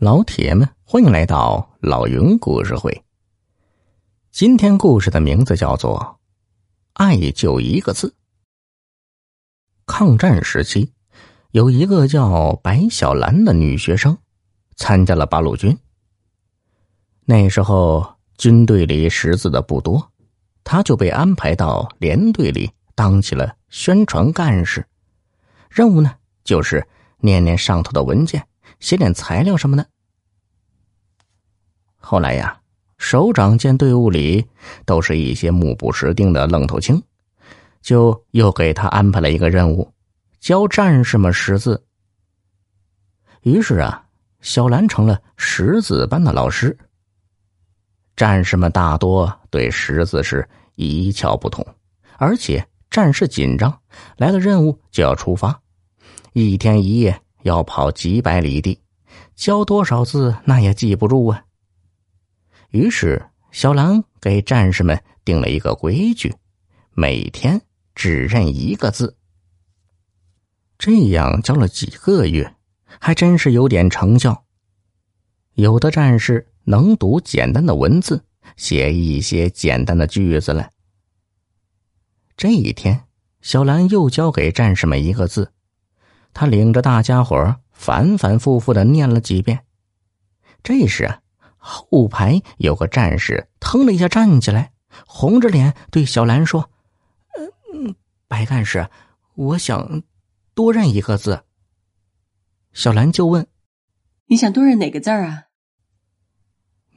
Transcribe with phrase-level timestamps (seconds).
[0.00, 3.02] 老铁们，欢迎来到老云故事会。
[4.30, 5.98] 今天故事的名字叫做
[6.92, 8.06] 《爱就一个字》。
[9.86, 10.92] 抗战时期，
[11.50, 14.16] 有一个叫白小兰的女学生，
[14.76, 15.76] 参加了八路军。
[17.24, 20.12] 那时候军队里识字的不多，
[20.62, 24.86] 她就被安排到连队里当起了宣传干事。
[25.68, 26.86] 任务呢，就是
[27.18, 28.46] 念念上头的文件。
[28.80, 29.86] 写点材料什么的。
[31.96, 32.60] 后来呀，
[32.96, 34.46] 首长见队伍里
[34.84, 37.02] 都是一些目不识丁的愣头青，
[37.82, 39.92] 就又给他安排了一个任务，
[40.40, 41.84] 教战士们识字。
[43.42, 44.04] 于是啊，
[44.40, 46.76] 小兰成了识字班的老师。
[48.16, 51.64] 战士们大多对识字是一窍不通，
[52.16, 53.80] 而且战事紧张，
[54.16, 55.60] 来了任务就要出发，
[56.32, 57.20] 一天一夜。
[57.42, 58.80] 要跑几百里地，
[59.34, 61.44] 教多少字那也记不住啊。
[62.70, 66.34] 于是小兰给战士们定了一个规矩：
[66.92, 67.60] 每天
[67.94, 69.16] 只认一个字。
[70.78, 74.44] 这样教了几个月，还真是有点成效。
[75.54, 78.22] 有的战士能读简单的文字，
[78.56, 80.70] 写一些简单的句子了。
[82.36, 83.04] 这一天，
[83.40, 85.52] 小兰又教给战士们一个字。
[86.32, 89.64] 他领着大家伙反反复复的念了几遍。
[90.62, 91.20] 这时啊，
[91.56, 94.72] 后排有个战士腾了一下站起来，
[95.06, 96.70] 红着脸对小兰说
[97.72, 97.94] ：“嗯，
[98.26, 98.88] 白干事，
[99.34, 100.02] 我想
[100.54, 101.44] 多认一个字。”
[102.72, 103.46] 小兰就问
[104.26, 105.44] ：“你想多认哪个字儿啊？”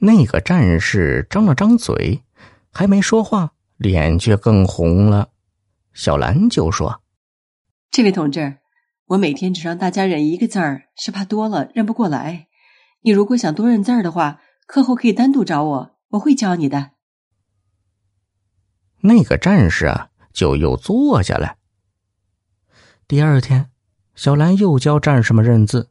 [0.04, 2.24] 那个战士张了张嘴，
[2.72, 5.30] 还没说话，脸却更红了。
[5.94, 7.04] 小兰就说
[7.92, 8.58] ：“这位同志。”
[9.12, 12.48] 我每天只让大家认一个字儿，是怕多了认不过来。
[13.02, 16.92] 你如果想多认字儿的话，课后可以单独找我，我会教你的。
[19.02, 21.58] 那个战士啊，就又坐下来。
[23.06, 23.70] 第二天，
[24.16, 25.90] 小兰又教战士们认字。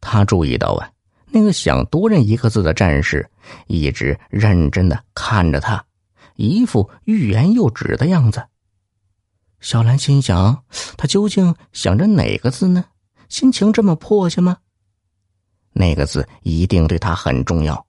[0.00, 0.92] 他注意到啊，
[1.26, 3.28] 那个想多认一个字的战士
[3.66, 5.84] 一直认真的看着他，
[6.36, 8.46] 一副欲言又止的样子。
[9.60, 10.64] 小兰心想
[10.96, 12.84] ：“他究竟想着哪个字呢？
[13.28, 14.58] 心情这么迫切吗？
[15.72, 17.86] 那个字一定对他很重要。”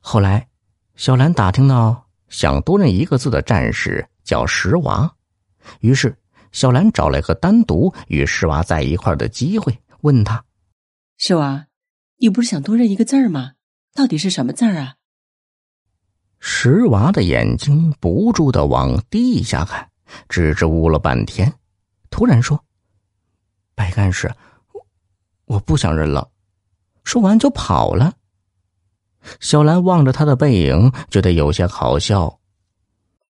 [0.00, 0.48] 后来，
[0.96, 5.14] 小兰打听到想多认一个字的战士叫石娃，
[5.80, 6.18] 于是
[6.50, 10.44] 小兰找了个单独与石娃在一块的机会，问他
[11.16, 11.66] ：“石娃，
[12.18, 13.52] 你不是想多认一个字吗？
[13.94, 14.96] 到底是什么字啊？”
[16.40, 19.91] 石娃的眼睛不住的往地下看。
[20.28, 21.52] 支支吾了半天，
[22.10, 22.64] 突然说
[23.74, 24.32] ：“白干事，
[24.72, 24.86] 我
[25.44, 26.30] 我不想认了。”
[27.04, 28.14] 说完就跑了。
[29.40, 32.40] 小兰望着他的背影，觉得有些好笑。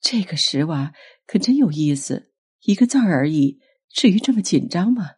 [0.01, 0.93] 这个石娃
[1.25, 2.31] 可真有意思，
[2.61, 3.59] 一个字而已，
[3.89, 5.11] 至于这么紧张吗？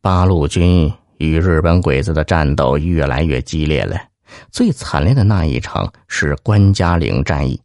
[0.00, 4.10] 八路军与日本鬼子的战斗越来越激烈了，
[4.50, 7.60] 最惨烈的那一场是关家岭战役。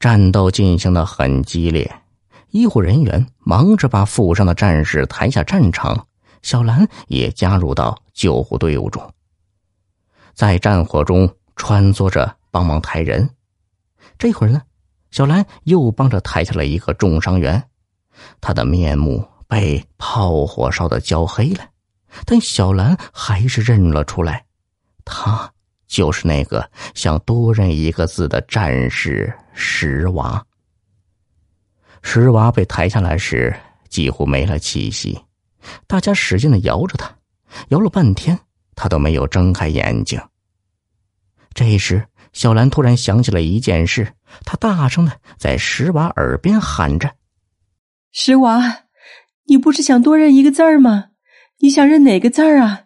[0.00, 2.02] 战斗进行的很激烈，
[2.50, 6.06] 医护人员忙着把负伤的战士抬下战场，
[6.42, 9.12] 小兰也加入到救护队伍中，
[10.34, 13.28] 在战火中穿梭着帮忙抬人。
[14.18, 14.62] 这会儿呢，
[15.10, 17.68] 小兰又帮着抬下了一个重伤员，
[18.40, 21.64] 他的面目被炮火烧得焦黑了，
[22.24, 24.46] 但小兰还是认了出来，
[25.04, 25.52] 他。
[25.88, 30.44] 就是那个想多认一个字的战士石娃。
[32.02, 33.52] 石娃被抬下来时
[33.88, 35.18] 几乎没了气息，
[35.88, 37.10] 大家使劲的摇着他，
[37.70, 38.38] 摇了半天，
[38.76, 40.20] 他都没有睁开眼睛。
[41.54, 44.12] 这时，小兰突然想起了一件事，
[44.44, 47.12] 她大声的在石娃耳边喊着
[48.12, 48.84] ：“石娃，
[49.46, 51.06] 你不是想多认一个字儿吗？
[51.58, 52.84] 你想认哪个字儿啊？”